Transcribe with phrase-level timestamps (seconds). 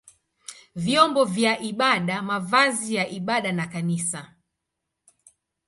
[0.75, 4.35] vyombo vya ibada, mavazi ya ibada na kanisa.